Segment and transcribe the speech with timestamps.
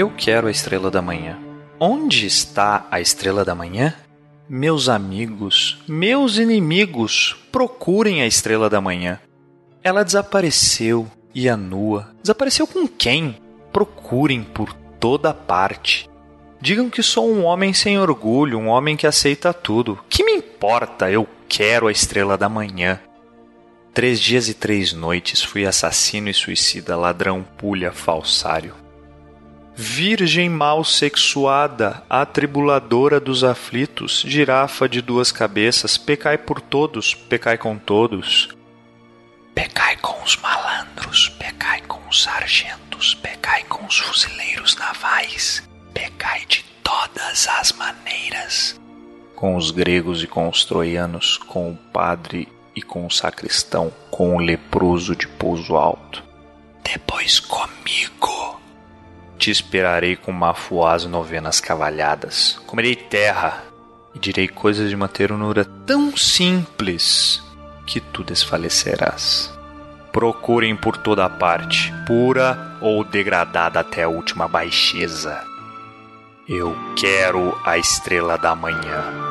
[0.00, 1.38] Eu quero a estrela da manhã.
[1.78, 3.94] Onde está a estrela da manhã?
[4.48, 9.20] Meus amigos, meus inimigos, procurem a estrela da manhã.
[9.84, 12.14] Ela desapareceu e a nua.
[12.22, 13.36] Desapareceu com quem?
[13.70, 16.08] Procurem por toda parte.
[16.62, 19.98] Digam que sou um homem sem orgulho, um homem que aceita tudo.
[20.08, 21.10] Que me importa?
[21.10, 22.98] Eu quero a estrela da manhã.
[23.92, 28.79] Três dias e três noites fui assassino e suicida, ladrão, pulha, falsário.
[29.82, 37.78] Virgem mal sexuada, atribuladora dos aflitos, girafa de duas cabeças, pecai por todos, pecai com
[37.78, 38.50] todos.
[39.54, 46.62] Pecai com os malandros, pecai com os sargentos, pecai com os fuzileiros navais, pecai de
[46.84, 48.78] todas as maneiras.
[49.34, 54.36] Com os gregos e com os troianos, com o padre e com o sacristão, com
[54.36, 56.22] o leproso de pouso alto.
[56.84, 57.59] Depois comigo.
[59.40, 62.60] Te esperarei com mafuás novenas cavalhadas.
[62.66, 63.64] Comerei terra
[64.14, 67.42] e direi coisas de uma ternura tão simples
[67.86, 69.50] que tu desfalecerás.
[70.12, 75.42] Procurem por toda parte, pura ou degradada até a última baixeza.
[76.46, 79.29] Eu quero a estrela da manhã.